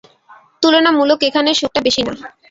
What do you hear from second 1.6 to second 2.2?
টা বেশী না।